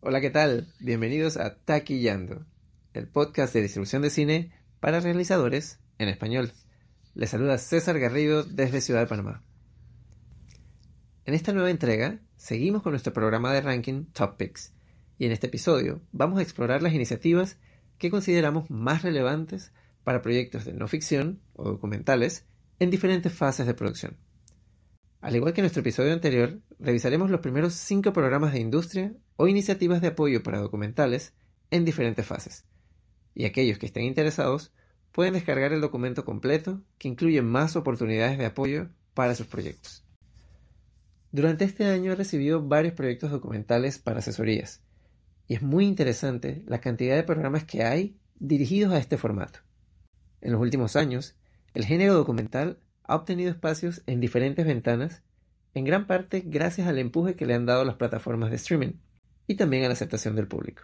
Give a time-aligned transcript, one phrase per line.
[0.00, 0.72] Hola, ¿qué tal?
[0.78, 2.46] Bienvenidos a Taquillando,
[2.94, 6.52] el podcast de distribución de cine para realizadores en español.
[7.14, 9.42] Les saluda César Garrido desde Ciudad de Panamá.
[11.24, 14.72] En esta nueva entrega, seguimos con nuestro programa de ranking Top Picks,
[15.18, 17.58] y en este episodio vamos a explorar las iniciativas
[17.98, 19.72] que consideramos más relevantes
[20.04, 22.46] para proyectos de no ficción o documentales
[22.78, 24.16] en diferentes fases de producción.
[25.20, 29.48] Al igual que en nuestro episodio anterior, revisaremos los primeros cinco programas de industria o
[29.48, 31.34] iniciativas de apoyo para documentales
[31.70, 32.64] en diferentes fases.
[33.34, 34.72] Y aquellos que estén interesados
[35.10, 40.04] pueden descargar el documento completo que incluye más oportunidades de apoyo para sus proyectos.
[41.32, 44.82] Durante este año he recibido varios proyectos documentales para asesorías,
[45.48, 49.58] y es muy interesante la cantidad de programas que hay dirigidos a este formato.
[50.40, 51.36] En los últimos años,
[51.74, 55.22] el género documental ha obtenido espacios en diferentes ventanas,
[55.72, 58.92] en gran parte gracias al empuje que le han dado las plataformas de streaming
[59.46, 60.82] y también a la aceptación del público.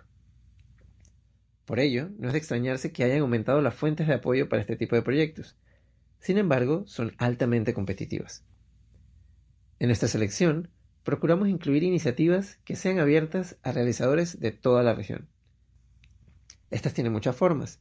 [1.67, 4.77] Por ello, no es de extrañarse que hayan aumentado las fuentes de apoyo para este
[4.77, 5.57] tipo de proyectos.
[6.19, 8.43] Sin embargo, son altamente competitivas.
[9.79, 10.71] En nuestra selección,
[11.03, 15.29] procuramos incluir iniciativas que sean abiertas a realizadores de toda la región.
[16.71, 17.81] Estas tienen muchas formas,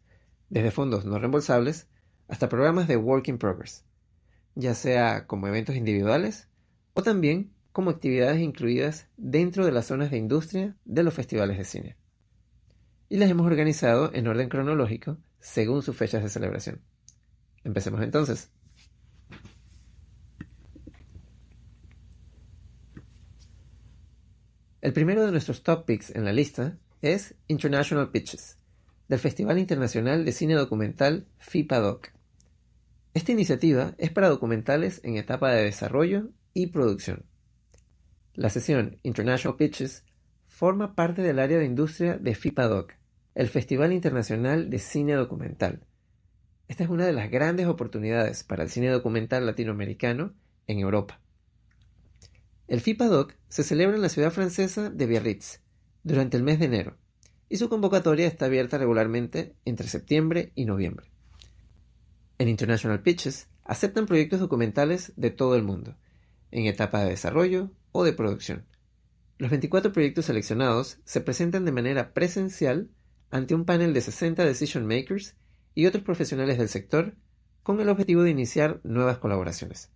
[0.49, 1.87] desde fondos no reembolsables
[2.27, 3.85] hasta programas de Work in Progress
[4.55, 6.47] ya sea como eventos individuales
[6.93, 11.65] o también como actividades incluidas dentro de las zonas de industria de los festivales de
[11.65, 11.97] cine.
[13.09, 16.81] Y las hemos organizado en orden cronológico según sus fechas de celebración.
[17.63, 18.51] Empecemos entonces.
[24.81, 28.57] El primero de nuestros top picks en la lista es International Pitches,
[29.07, 32.09] del Festival Internacional de Cine Documental FIPADOC,
[33.13, 37.25] esta iniciativa es para documentales en etapa de desarrollo y producción.
[38.33, 40.03] La sesión International Pitches
[40.47, 42.93] forma parte del área de industria de FIPADOC,
[43.35, 45.85] el Festival Internacional de Cine Documental.
[46.67, 50.33] Esta es una de las grandes oportunidades para el cine documental latinoamericano
[50.65, 51.21] en Europa.
[52.67, 55.61] El FIPADOC se celebra en la ciudad francesa de Biarritz
[56.01, 56.97] durante el mes de enero
[57.47, 61.12] y su convocatoria está abierta regularmente entre septiembre y noviembre.
[62.39, 65.95] En International Pitches aceptan proyectos documentales de todo el mundo,
[66.51, 68.65] en etapa de desarrollo o de producción.
[69.37, 72.89] Los 24 proyectos seleccionados se presentan de manera presencial
[73.29, 75.35] ante un panel de 60 decision makers
[75.75, 77.15] y otros profesionales del sector
[77.63, 79.89] con el objetivo de iniciar nuevas colaboraciones.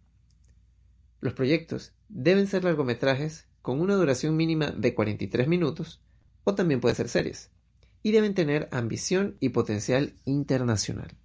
[1.19, 6.01] Los proyectos deben ser largometrajes con una duración mínima de 43 minutos
[6.43, 7.51] o también puede ser series
[8.03, 11.17] y deben tener ambición y potencial internacional.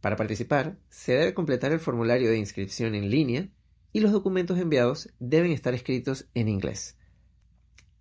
[0.00, 3.48] Para participar, se debe completar el formulario de inscripción en línea
[3.92, 6.96] y los documentos enviados deben estar escritos en inglés.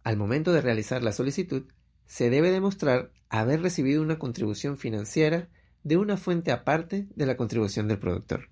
[0.03, 1.65] Al momento de realizar la solicitud,
[2.05, 5.49] se debe demostrar haber recibido una contribución financiera
[5.83, 8.49] de una fuente aparte de la contribución del productor.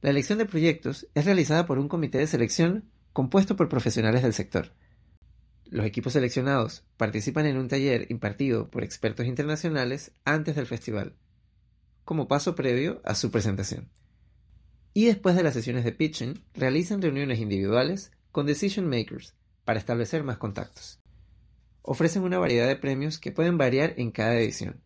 [0.00, 4.34] La elección de proyectos es realizada por un comité de selección compuesto por profesionales del
[4.34, 4.72] sector.
[5.64, 11.16] Los equipos seleccionados participan en un taller impartido por expertos internacionales antes del festival
[12.04, 13.90] como paso previo a su presentación.
[14.92, 19.34] Y después de las sesiones de pitching, realizan reuniones individuales con decision makers
[19.64, 21.00] para establecer más contactos.
[21.82, 24.80] Ofrecen una variedad de premios que pueden variar en cada edición.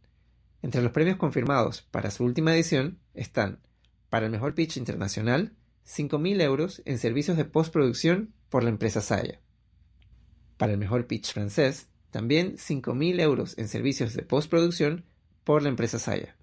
[0.62, 3.60] Entre los premios confirmados para su última edición están,
[4.08, 5.54] para el mejor pitch internacional,
[5.86, 9.40] 5.000 euros en servicios de postproducción por la empresa Saya.
[10.56, 15.04] Para el mejor pitch francés, también 5.000 euros en servicios de postproducción
[15.44, 16.37] por la empresa Saya.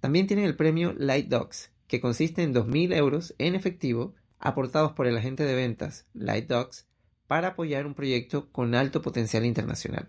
[0.00, 5.06] También tienen el premio Light Dogs, que consiste en 2.000 euros en efectivo aportados por
[5.06, 6.86] el agente de ventas Light Dogs
[7.26, 10.08] para apoyar un proyecto con alto potencial internacional.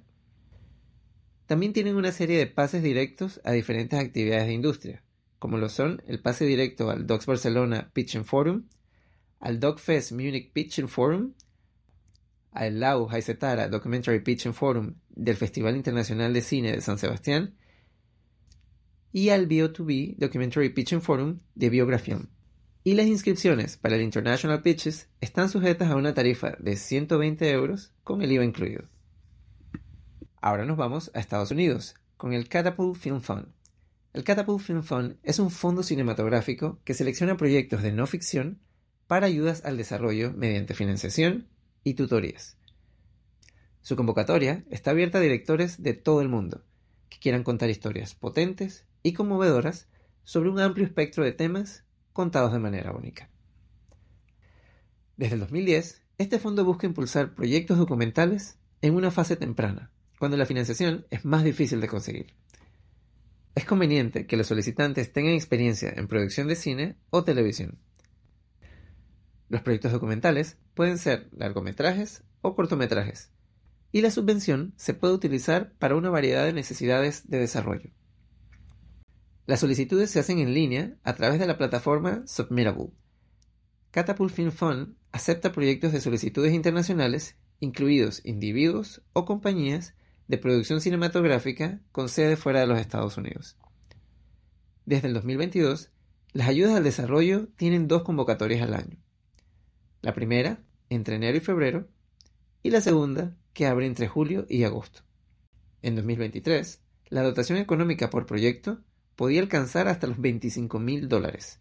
[1.46, 5.04] También tienen una serie de pases directos a diferentes actividades de industria,
[5.38, 8.68] como lo son el pase directo al Docs Barcelona Pitching Forum,
[9.40, 11.34] al DocFest Munich Pitching Forum,
[12.52, 17.56] al Lau Haizetara Documentary Pitching Forum del Festival Internacional de Cine de San Sebastián
[19.12, 22.28] y al Bio2B Documentary Pitching Forum de Biographium.
[22.84, 27.94] Y las inscripciones para el International Pitches están sujetas a una tarifa de 120 euros
[28.04, 28.86] con el IVA incluido.
[30.42, 33.48] Ahora nos vamos a Estados Unidos con el Catapult Film Fund.
[34.14, 38.60] El Catapult Film Fund es un fondo cinematográfico que selecciona proyectos de no ficción
[39.08, 41.48] para ayudas al desarrollo mediante financiación
[41.84, 42.58] y tutorías.
[43.82, 46.64] Su convocatoria está abierta a directores de todo el mundo
[47.10, 49.88] que quieran contar historias potentes y conmovedoras
[50.24, 51.84] sobre un amplio espectro de temas
[52.14, 53.30] contados de manera única.
[55.18, 60.46] Desde el 2010, Este fondo busca impulsar proyectos documentales en una fase temprana, cuando la
[60.46, 62.36] financiación es más difícil de conseguir.
[63.56, 67.80] Es conveniente que los solicitantes tengan experiencia en producción de cine o televisión.
[69.50, 73.32] Los proyectos documentales pueden ser largometrajes o cortometrajes,
[73.92, 77.90] y la subvención se puede utilizar para una variedad de necesidades de desarrollo.
[79.46, 82.92] Las solicitudes se hacen en línea a través de la plataforma Submittable.
[83.92, 89.96] Catapult Film Fund acepta proyectos de solicitudes internacionales, incluidos individuos o compañías
[90.28, 93.58] de producción cinematográfica con sede fuera de los Estados Unidos.
[94.86, 95.92] Desde el 2022,
[96.34, 98.98] las ayudas al desarrollo tienen dos convocatorias al año.
[100.02, 101.90] La primera, entre enero y febrero,
[102.64, 105.02] y la segunda, que abre entre julio y agosto.
[105.82, 108.80] En 2023, la dotación económica por proyecto
[109.16, 111.60] podía alcanzar hasta los 25 mil dólares.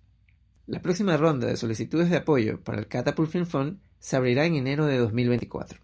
[0.67, 4.55] La próxima ronda de solicitudes de apoyo para el Catapult Film Fund se abrirá en
[4.55, 5.81] enero de 2024.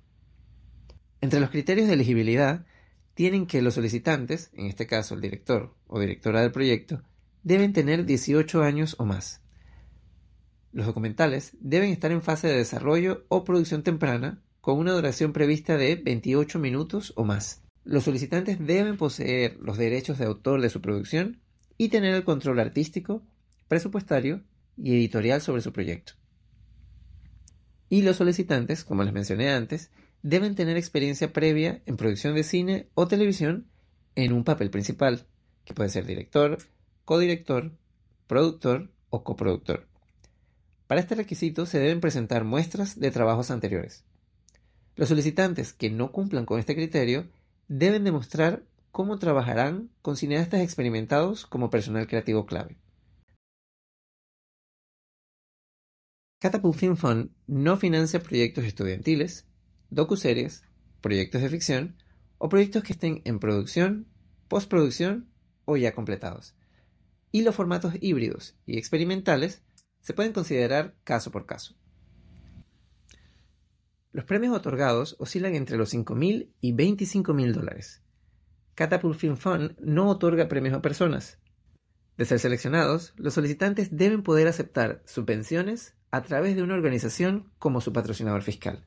[1.21, 2.67] Entre los criterios de elegibilidad
[3.15, 7.03] tienen que los solicitantes, en este caso el director o directora del proyecto,
[7.43, 9.41] deben tener 18 años o más.
[10.73, 15.77] Los documentales deben estar en fase de desarrollo o producción temprana con una duración prevista
[15.77, 17.63] de 28 minutos o más.
[17.85, 21.41] Los solicitantes deben poseer los derechos de autor de su producción
[21.79, 23.23] y tener el control artístico,
[23.69, 24.43] presupuestario
[24.77, 26.15] y editorial sobre su proyecto.
[27.89, 29.91] Y los solicitantes, como les mencioné antes,
[30.23, 33.69] deben tener experiencia previa en producción de cine o televisión
[34.15, 35.27] en un papel principal,
[35.65, 36.59] que puede ser director,
[37.05, 37.73] codirector,
[38.27, 39.87] productor o coproductor.
[40.87, 44.05] Para este requisito se deben presentar muestras de trabajos anteriores.
[44.97, 47.29] Los solicitantes que no cumplan con este criterio
[47.69, 48.63] deben demostrar
[48.97, 52.79] cómo trabajarán con cineastas experimentados como personal creativo clave.
[56.41, 59.47] Catapult Film Fund no financia proyectos estudiantiles,
[59.91, 60.65] docuseries,
[61.03, 62.03] proyectos de ficción
[62.39, 64.09] o proyectos que estén en producción,
[64.49, 65.29] postproducción
[65.67, 66.55] o ya completados.
[67.31, 69.63] Y los formatos híbridos y experimentales
[70.01, 71.77] se pueden considerar caso por caso.
[74.13, 78.01] Los premios otorgados oscilan entre los 5.000 y 25.000 dólares.
[78.77, 81.39] Catapult Film Fund no otorga premios a personas.
[82.19, 87.81] De ser seleccionados, los solicitantes deben poder aceptar subvenciones a través de una organización como
[87.81, 88.85] su patrocinador fiscal.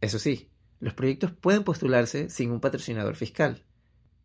[0.00, 0.50] Eso sí,
[0.80, 3.62] los proyectos pueden postularse sin un patrocinador fiscal,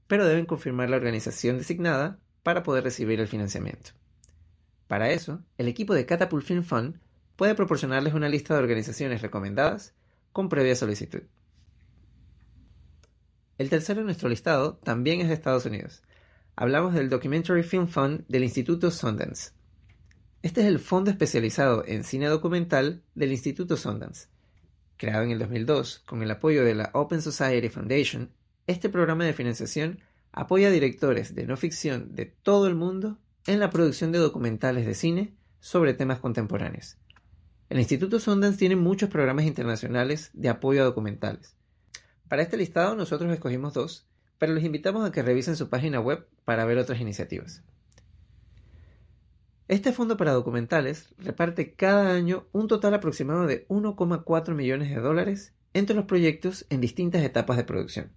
[0.08, 3.92] pero deben confirmar la organización designada para poder recibir el financiamiento.
[4.88, 7.02] Para eso, el equipo de Catapult Film Fund
[7.36, 9.94] puede proporcionarles una lista de organizaciones recomendadas
[10.32, 11.24] con previa solicitud.
[13.60, 16.02] El tercero en nuestro listado también es de Estados Unidos.
[16.56, 19.52] Hablamos del Documentary Film Fund del Instituto Sundance.
[20.42, 24.30] Este es el fondo especializado en cine documental del Instituto Sundance
[24.96, 28.32] Creado en el 2002 con el apoyo de la Open Society Foundation,
[28.66, 30.00] este programa de financiación
[30.32, 34.94] apoya directores de no ficción de todo el mundo en la producción de documentales de
[34.94, 36.96] cine sobre temas contemporáneos.
[37.68, 41.59] El Instituto Sundance tiene muchos programas internacionales de apoyo a documentales.
[42.30, 46.28] Para este listado nosotros escogimos dos, pero les invitamos a que revisen su página web
[46.46, 47.64] para ver otras iniciativas.
[49.68, 55.54] Este fondo para documentales reparte cada año un total aproximado de 1,4 millones de dólares
[55.74, 58.12] entre los proyectos en distintas etapas de producción.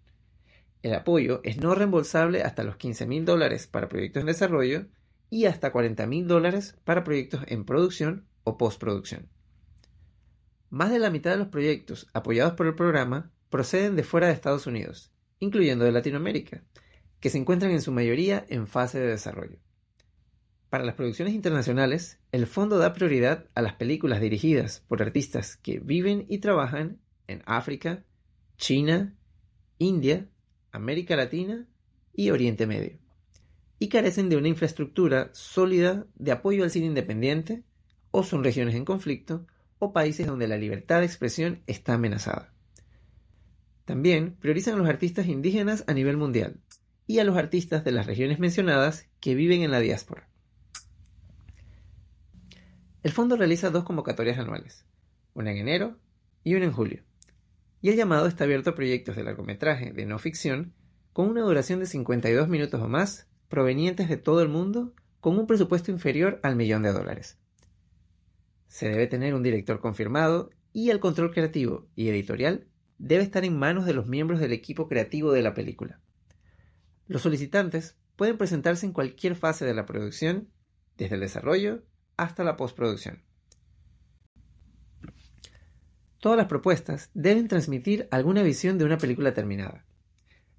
[0.82, 4.87] El apoyo es no reembolsable hasta los 15 mil dólares para proyectos en desarrollo
[5.30, 9.28] y hasta 40 mil dólares para proyectos en producción o postproducción.
[10.68, 14.32] Más de la mitad de los proyectos apoyados por el programa proceden de fuera de
[14.32, 16.64] Estados Unidos, incluyendo de Latinoamérica,
[17.21, 19.59] que se encuentran en su mayoría en fase de desarrollo.
[20.71, 25.78] Para las producciones internacionales, el fondo da prioridad a las películas dirigidas por artistas que
[25.78, 28.04] viven y trabajan en África,
[28.56, 29.14] China,
[29.76, 30.30] India,
[30.73, 31.68] América Latina
[32.14, 32.99] y Oriente Medio,
[33.78, 37.64] y carecen de una infraestructura sólida de apoyo al cine independiente,
[38.12, 39.47] o son regiones en conflicto,
[39.78, 42.51] o países donde la libertad de expresión está amenazada.
[43.84, 46.60] También priorizan a los artistas indígenas a nivel mundial,
[47.06, 50.28] y a los artistas de las regiones mencionadas que viven en la diáspora.
[53.02, 54.86] El fondo realiza dos convocatorias anuales,
[55.34, 55.98] una en enero
[56.44, 57.02] y una en julio,
[57.80, 60.72] y el llamado está abierto a proyectos de largometraje de no ficción
[61.12, 65.46] con una duración de 52 minutos o más, provenientes de todo el mundo, con un
[65.46, 67.38] presupuesto inferior al millón de dólares.
[68.68, 72.66] Se debe tener un director confirmado y el control creativo y editorial
[72.99, 76.00] debe estar en manos de los miembros del equipo creativo de la película.
[77.08, 80.49] Los solicitantes pueden presentarse en cualquier fase de la producción,
[80.96, 81.82] desde el desarrollo
[82.16, 83.22] hasta la postproducción.
[86.20, 89.84] Todas las propuestas deben transmitir alguna visión de una película terminada.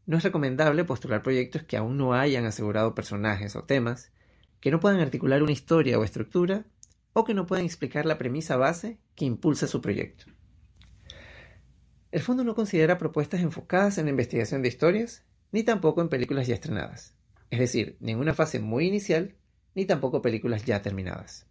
[0.05, 4.11] No es recomendable postular proyectos que aún no hayan asegurado personajes o temas,
[4.59, 6.65] que no puedan articular una historia o estructura,
[7.13, 10.25] o que no puedan explicar la premisa base que impulsa su proyecto.
[12.13, 16.45] El fondo no considera propuestas enfocadas en la investigación de historias, ni tampoco en películas
[16.45, 17.15] ya estrenadas,
[17.49, 19.33] es decir, ninguna fase muy inicial,
[19.73, 21.47] ni tampoco películas ya terminadas.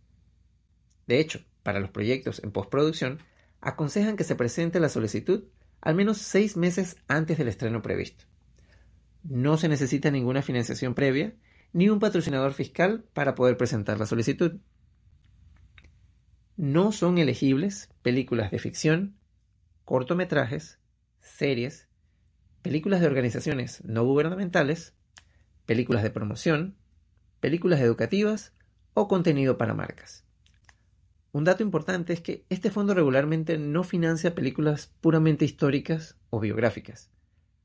[1.08, 3.18] De hecho, para los proyectos en postproducción,
[3.60, 5.48] aconsejan que se presente la solicitud
[5.80, 8.24] al menos seis meses antes del estreno previsto.
[9.24, 11.34] No se necesita ninguna financiación previa
[11.72, 14.60] ni un patrocinador fiscal para poder presentar la solicitud.
[16.56, 19.16] No son elegibles películas de ficción,
[19.84, 20.78] cortometrajes,
[21.20, 21.88] series,
[22.62, 24.94] películas de organizaciones no gubernamentales,
[25.66, 26.76] películas de promoción,
[27.40, 28.52] películas educativas
[28.94, 30.24] o contenido para marcas.
[31.32, 37.10] Un dato importante es que este fondo regularmente no financia películas puramente históricas o biográficas,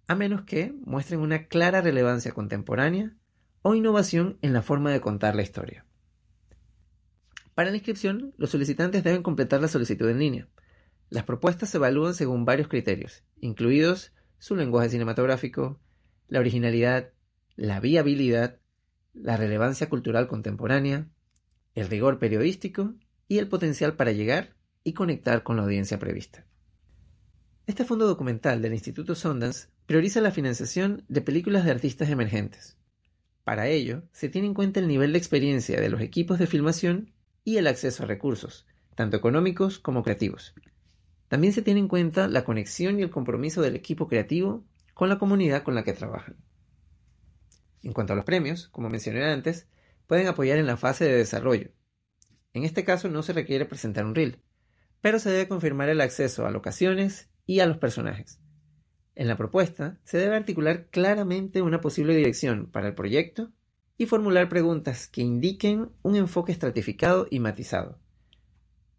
[0.07, 3.13] a menos que muestren una clara relevancia contemporánea
[3.61, 5.85] o innovación en la forma de contar la historia.
[7.55, 10.47] Para la inscripción, los solicitantes deben completar la solicitud en línea.
[11.09, 15.79] Las propuestas se evalúan según varios criterios, incluidos su lenguaje cinematográfico,
[16.27, 17.13] la originalidad,
[17.55, 18.59] la viabilidad,
[19.13, 21.07] la relevancia cultural contemporánea,
[21.75, 22.93] el rigor periodístico
[23.27, 26.45] y el potencial para llegar y conectar con la audiencia prevista.
[27.65, 32.77] Este fondo documental del Instituto Sundance prioriza la financiación de películas de artistas emergentes.
[33.43, 37.13] Para ello, se tiene en cuenta el nivel de experiencia de los equipos de filmación
[37.43, 40.53] y el acceso a recursos, tanto económicos como creativos.
[41.27, 45.19] También se tiene en cuenta la conexión y el compromiso del equipo creativo con la
[45.19, 46.37] comunidad con la que trabajan.
[47.83, 49.67] En cuanto a los premios, como mencioné antes,
[50.07, 51.71] pueden apoyar en la fase de desarrollo,
[52.57, 54.39] en este caso no se requiere presentar un reel,
[54.99, 58.39] pero se debe confirmar el acceso a locaciones y a los personajes.
[59.13, 63.51] En la propuesta se debe articular claramente una posible dirección para el proyecto
[63.95, 67.99] y formular preguntas que indiquen un enfoque estratificado y matizado.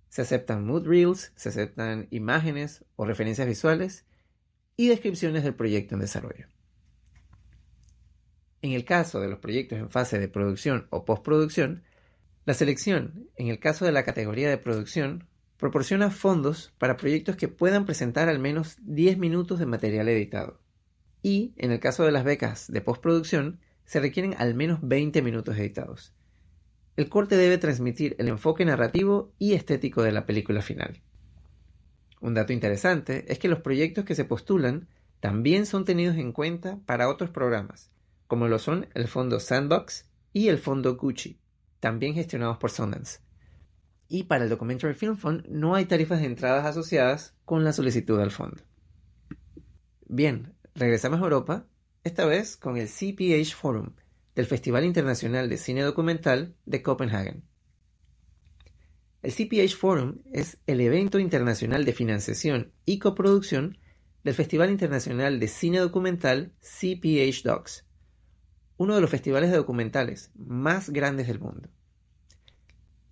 [0.08, 4.04] Se aceptan mood reels, se aceptan imágenes o referencias visuales
[4.76, 6.46] y descripciones del proyecto en desarrollo.
[8.62, 11.82] En el caso de los proyectos en fase de producción o postproducción,
[12.44, 17.48] la selección, en el caso de la categoría de producción, proporciona fondos para proyectos que
[17.48, 20.60] puedan presentar al menos 10 minutos de material editado.
[21.22, 25.58] Y, en el caso de las becas de postproducción, se requieren al menos 20 minutos
[25.58, 26.14] editados.
[26.98, 31.00] El corte debe transmitir el enfoque narrativo y estético de la película final.
[32.20, 34.88] Un dato interesante es que los proyectos que se postulan
[35.20, 37.92] también son tenidos en cuenta para otros programas,
[38.26, 41.38] como lo son el fondo Sandbox y el fondo Gucci
[41.78, 43.20] también gestionados por Sundance.
[44.08, 48.18] Y para el Documentary Film Fund no hay tarifas de entradas asociadas con la solicitud
[48.18, 48.60] del fondo.
[50.08, 51.64] Bien, regresamos a Europa,
[52.02, 53.92] esta vez con el CPH Forum
[54.38, 57.42] del Festival Internacional de Cine Documental de Copenhague.
[59.20, 63.78] El CPH Forum es el evento internacional de financiación y coproducción
[64.22, 67.84] del Festival Internacional de Cine Documental CPH Docs,
[68.76, 71.68] uno de los festivales de documentales más grandes del mundo.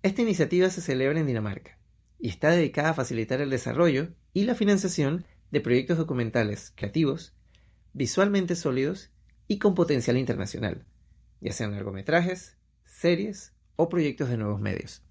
[0.03, 1.77] Esta iniciativa se celebra en Dinamarca
[2.19, 7.33] y está dedicada a facilitar el desarrollo y la financiación de proyectos documentales creativos,
[7.91, 9.11] visualmente sólidos
[9.49, 10.85] y con potencial internacional,
[11.41, 15.03] ya sean largometrajes, series o proyectos de nuevos medios.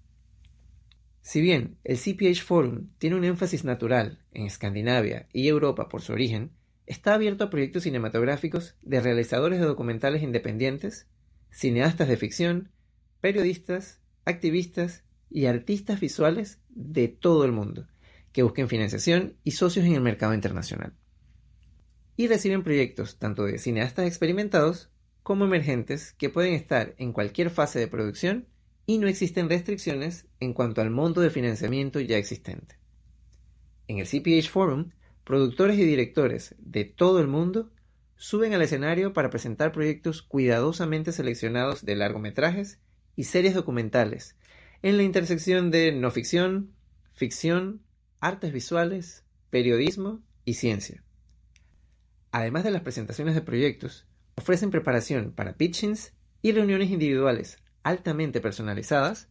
[1.21, 6.13] Si bien el CPH Forum tiene un énfasis natural en Escandinavia y Europa por su
[6.13, 6.51] origen,
[6.85, 11.07] está abierto a proyectos cinematográficos de realizadores de documentales independientes,
[11.51, 12.71] cineastas de ficción,
[13.19, 17.87] periodistas, activistas y artistas visuales de todo el mundo
[18.31, 20.93] que busquen financiación y socios en el mercado internacional.
[22.15, 24.91] Y reciben proyectos tanto de cineastas experimentados
[25.27, 28.47] como emergentes que pueden estar en cualquier fase de producción
[28.85, 32.79] y no existen restricciones en cuanto al monto de financiamiento ya existente.
[33.89, 34.91] En el CPH Forum
[35.25, 37.73] productores y directores de todo el mundo
[38.15, 42.79] suben al escenario para presentar proyectos cuidadosamente seleccionados de largometrajes
[43.17, 44.37] y series documentales
[44.81, 46.71] en la intersección de no ficción,
[47.11, 47.81] ficción,
[48.21, 51.03] artes visuales, periodismo y ciencia.
[52.31, 54.06] Además de las presentaciones de proyectos,
[54.37, 59.29] ofrecen preparación para pitchings y reuniones individuales altamente personalizadas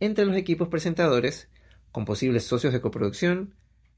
[0.00, 1.48] entre los equipos presentadores
[1.92, 3.54] con posibles socios de coproducción,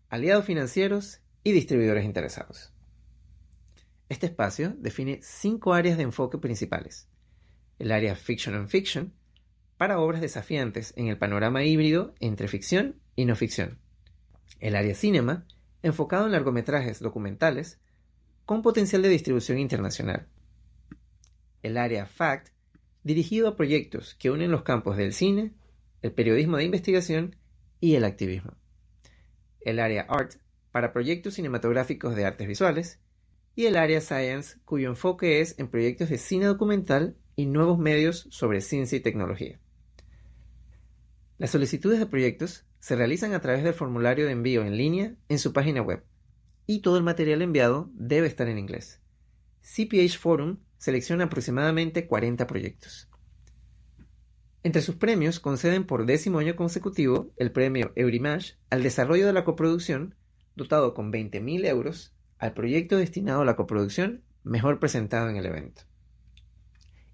[0.08, 2.72] aliados financieros y distribuidores interesados.
[4.08, 7.08] Este espacio define cinco áreas de enfoque principales.
[7.78, 9.14] El área Fiction and Fiction,
[9.76, 13.78] para obras desafiantes en el panorama híbrido entre ficción y no ficción.
[14.58, 15.46] El área Cinema,
[15.82, 17.80] enfocado en largometrajes documentales,
[18.44, 20.26] con potencial de distribución internacional.
[21.62, 22.48] El área Fact,
[23.02, 25.52] dirigido a proyectos que unen los campos del cine,
[26.02, 27.36] el periodismo de investigación
[27.80, 28.56] y el activismo.
[29.60, 30.34] El área Art,
[30.72, 33.00] para proyectos cinematográficos de artes visuales,
[33.54, 38.26] y el área Science, cuyo enfoque es en proyectos de cine documental y nuevos medios
[38.30, 39.60] sobre ciencia y tecnología.
[41.38, 45.38] Las solicitudes de proyectos se realizan a través del formulario de envío en línea en
[45.38, 46.04] su página web,
[46.66, 49.00] y todo el material enviado debe estar en inglés.
[49.62, 53.08] CPH Forum selecciona aproximadamente 40 proyectos.
[54.62, 59.44] Entre sus premios conceden por décimo año consecutivo el premio Eurimash al desarrollo de la
[59.44, 60.14] coproducción,
[60.56, 65.82] dotado con 20.000 euros al proyecto destinado a la coproducción mejor presentado en el evento.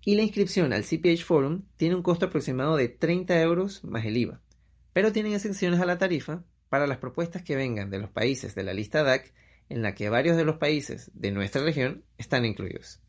[0.04, 4.16] Y la inscripción al CPH Forum tiene un costo aproximado de 30 euros más el
[4.16, 4.40] IVA,
[4.92, 8.62] pero tienen exenciones a la tarifa para las propuestas que vengan de los países de
[8.62, 9.34] la lista DAC
[9.68, 13.00] en la que varios de los países de nuestra región están incluidos.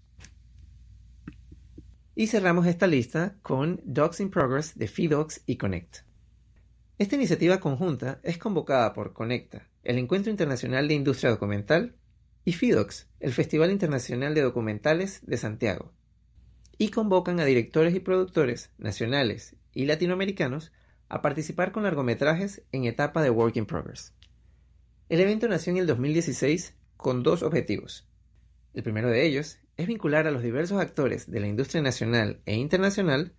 [2.20, 5.98] Y cerramos esta lista con Docs in Progress de FIDOX y Connect.
[6.98, 11.96] Esta iniciativa conjunta es convocada por Conecta, el Encuentro Internacional de Industria Documental,
[12.44, 15.94] y FIDOX, el Festival Internacional de Documentales de Santiago,
[16.80, 20.72] y convocan a directores y productores nacionales y latinoamericanos
[21.10, 24.16] a participar con largometrajes en etapa de Work in Progress.
[25.10, 28.08] El evento nació en el 2016 con dos objetivos.
[28.74, 32.56] El primero de ellos es vincular a los diversos actores de la industria nacional e
[32.56, 33.34] internacional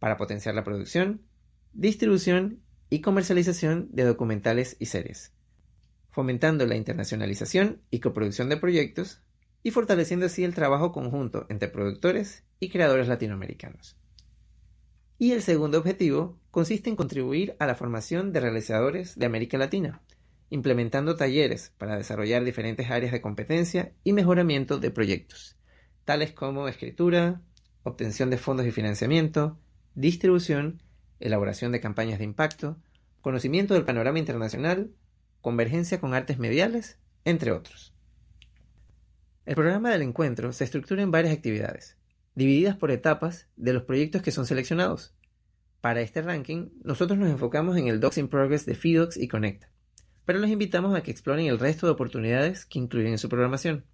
[0.00, 1.22] para potenciar la producción,
[1.72, 5.32] distribución y comercialización de documentales y series,
[6.10, 9.22] fomentando la internacionalización y coproducción de proyectos
[9.62, 13.96] y fortaleciendo así el trabajo conjunto entre productores y creadores latinoamericanos.
[15.18, 20.00] Y el segundo objetivo consiste en contribuir a la formación de realizadores de América Latina,
[20.50, 25.57] implementando talleres para desarrollar diferentes áreas de competencia y mejoramiento de proyectos,
[26.08, 27.42] tales como escritura,
[27.82, 29.58] obtención de fondos y financiamiento,
[29.94, 30.82] distribución,
[31.20, 32.78] elaboración de campañas de impacto,
[33.20, 34.90] conocimiento del panorama internacional,
[35.42, 37.92] convergencia con artes mediales, entre otros.
[39.44, 41.98] El programa del encuentro se estructura en varias actividades,
[42.34, 45.14] divididas por etapas de los proyectos que son seleccionados.
[45.82, 49.68] Para este ranking, nosotros nos enfocamos en el Docs in Progress de FIDOX y Conecta,
[50.24, 53.84] pero los invitamos a que exploren el resto de oportunidades que incluyen en su programación.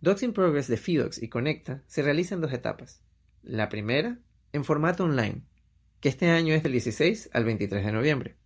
[0.00, 3.02] Docs in Progress de FIDOX y Conecta se realiza en dos etapas.
[3.42, 4.20] La primera,
[4.52, 5.42] en formato online,
[6.00, 8.36] que este año es del 16 al 23 de noviembre,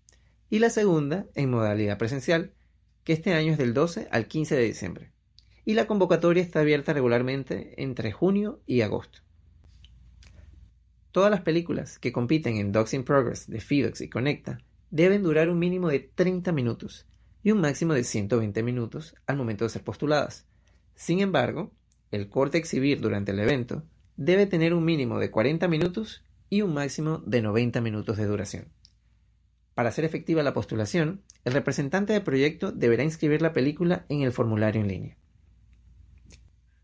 [0.49, 2.55] y la segunda, en modalidad presencial,
[3.05, 5.11] que este año es del 12 al 15 de diciembre.
[5.67, 9.19] Y la convocatoria está abierta regularmente entre junio y agosto.
[11.11, 14.59] Todas las películas que compiten en Docs in Progress de FIDOX y Conecta
[14.91, 17.07] deben durar un mínimo de 30 minutos
[17.43, 20.47] y un máximo de 120 minutos al momento de ser postuladas
[20.95, 21.73] sin embargo,
[22.11, 23.85] el corte a exhibir durante el evento
[24.17, 28.69] debe tener un mínimo de 40 minutos y un máximo de 90 minutos de duración.
[29.75, 34.33] Para hacer efectiva la postulación, el representante del proyecto deberá inscribir la película en el
[34.33, 35.17] formulario en línea.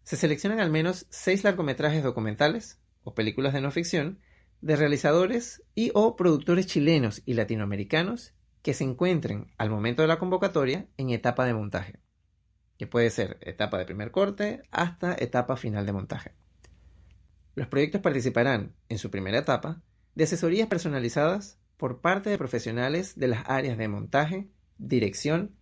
[0.04, 4.20] Se seleccionan al menos seis largometrajes documentales o películas de no ficción
[4.62, 10.18] de realizadores y o productores chilenos y latinoamericanos que se encuentren al momento de la
[10.18, 12.00] convocatoria en etapa de montaje
[12.78, 16.32] que puede ser etapa de primer corte hasta etapa final de montaje.
[17.54, 19.82] Los proyectos participarán, en su primera etapa,
[20.14, 25.56] de asesorías personalizadas por parte de profesionales de las áreas de montaje, dirección,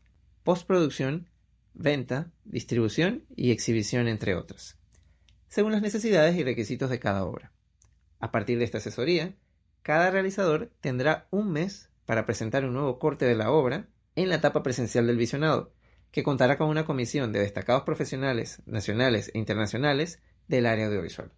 [0.45, 1.31] postproducción,
[1.73, 4.77] venta, distribución y exhibición, entre otros,
[5.49, 7.53] según las necesidades y requisitos de cada obra.
[8.19, 9.35] A partir de esta asesoría,
[9.83, 14.37] cada realizador tendrá un mes para presentar un nuevo corte de la obra en la
[14.37, 15.73] etapa presencial del visionado,
[16.17, 21.31] que contará con una comisión de destacados profesionales nacionales e internacionales del área audiovisual.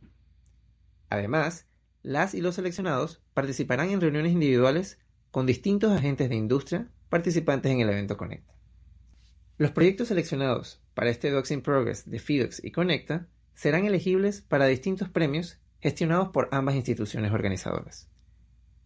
[1.10, 1.66] Además,
[2.04, 5.00] las y los seleccionados participarán en reuniones individuales
[5.32, 8.54] con distintos agentes de industria participantes en el evento Conecta.
[9.56, 14.66] Los proyectos seleccionados para este Docs in Progress de FIDOX y Conecta serán elegibles para
[14.66, 18.08] distintos premios gestionados por ambas instituciones organizadoras.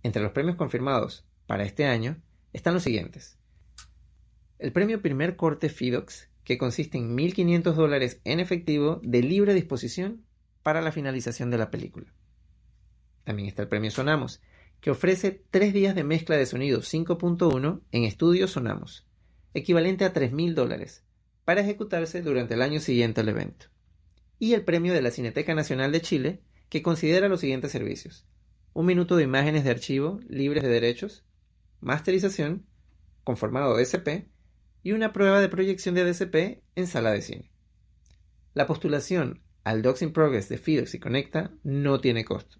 [0.03, 2.17] Entre los premios confirmados para este año
[2.55, 3.42] están los siguientes
[4.63, 10.25] el premio primer corte FIDOX, que consiste en 1.500 dólares en efectivo de libre disposición
[10.63, 12.15] para la finalización de la película.
[13.25, 14.41] También está el premio Sonamos,
[14.81, 19.05] que ofrece tres días de mezcla de sonido 5.1 en estudio Sonamos,
[19.53, 21.03] equivalente a 3.000 dólares,
[21.45, 23.67] para ejecutarse durante el año siguiente al evento.
[24.39, 28.29] Y el premio de la Cineteca Nacional de Chile, que considera los siguientes servicios.
[28.75, 31.25] Un minuto de imágenes de archivo libres de derechos,
[31.81, 32.65] masterización,
[33.25, 34.32] con formato DCP
[34.83, 37.51] y una prueba de proyección de DCP en sala de cine.
[38.55, 42.59] La postulación al Docs in Progress de Fidox y Conecta no tiene costo.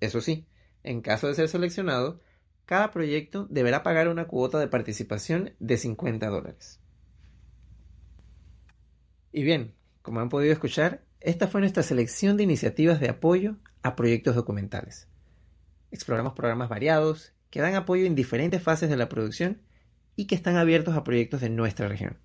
[0.00, 0.46] Eso sí,
[0.82, 2.20] en caso de ser seleccionado,
[2.64, 6.80] cada proyecto deberá pagar una cuota de participación de 50 dólares.
[9.32, 13.96] Y bien, como han podido escuchar, esta fue nuestra selección de iniciativas de apoyo a
[13.96, 15.08] proyectos documentales.
[15.90, 19.60] Exploramos programas variados que dan apoyo en diferentes fases de la producción
[20.16, 22.18] y que están abiertos a proyectos de nuestra región.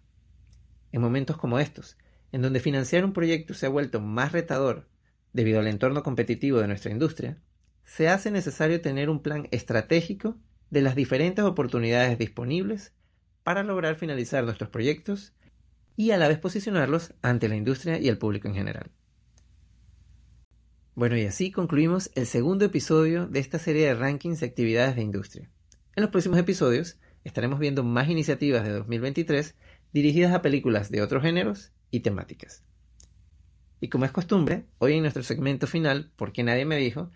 [0.91, 1.97] En momentos como estos,
[2.31, 4.87] en donde financiar un proyecto se ha vuelto más retador
[5.33, 7.37] debido al entorno competitivo de nuestra industria,
[7.83, 10.37] se hace necesario tener un plan estratégico
[10.69, 12.93] de las diferentes oportunidades disponibles
[13.43, 15.33] para lograr finalizar nuestros proyectos
[15.97, 18.91] y a la vez posicionarlos ante la industria y el público en general.
[20.95, 25.01] Bueno, y así concluimos el segundo episodio de esta serie de rankings de actividades de
[25.01, 25.49] industria.
[25.95, 29.55] En los próximos episodios estaremos viendo más iniciativas de 2023
[29.93, 32.63] dirigidas a películas de otros géneros y temáticas.
[33.79, 37.11] Y como es costumbre, hoy en nuestro segmento final, porque nadie me dijo,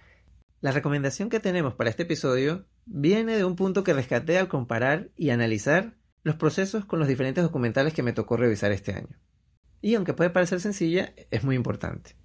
[0.61, 5.09] la recomendación que tenemos para este episodio viene de un punto que rescaté al comparar
[5.15, 9.19] y analizar los procesos con los diferentes documentales que me tocó revisar este año.
[9.81, 12.15] Y aunque puede parecer sencilla, es muy importante.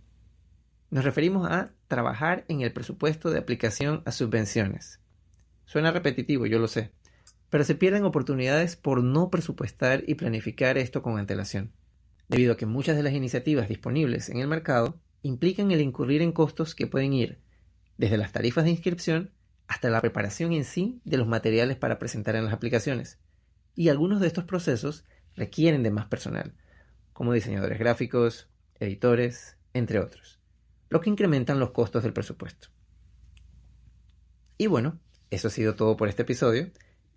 [0.89, 5.01] Nos referimos a trabajar en el presupuesto de aplicación a subvenciones.
[5.67, 6.93] Suena repetitivo, yo lo sé,
[7.51, 11.73] pero se pierden oportunidades por no presupuestar y planificar esto con antelación,
[12.29, 16.33] debido a que muchas de las iniciativas disponibles en el mercado implican el incurrir en
[16.33, 17.39] costos que pueden ir
[17.99, 19.31] desde las tarifas de inscripción
[19.67, 23.19] hasta la preparación en sí de los materiales para presentar en las aplicaciones.
[23.75, 25.05] Y algunos de estos procesos
[25.37, 26.55] requieren de más personal,
[27.13, 30.41] como diseñadores gráficos, editores, entre otros
[30.91, 32.69] lo que incrementan los costos del presupuesto.
[34.59, 34.99] Y bueno,
[35.31, 36.71] eso ha sido todo por este episodio.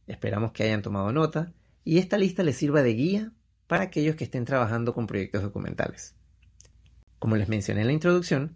[0.08, 3.32] Esperamos que hayan tomado nota y esta lista les sirva de guía
[3.68, 6.16] para aquellos que estén trabajando con proyectos documentales.
[7.20, 8.56] Como les mencioné en la introducción,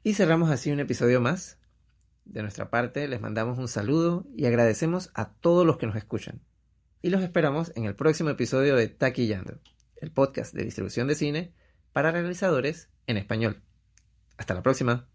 [0.03, 1.60] Y cerramos así un episodio más.
[2.25, 6.41] De nuestra parte les mandamos un saludo y agradecemos a todos los que nos escuchan.
[7.03, 9.59] Y los esperamos en el próximo episodio de Taquillando,
[9.97, 11.55] el podcast de distribución de cine
[11.93, 13.63] para realizadores en español.
[14.37, 15.10] Hasta la próxima.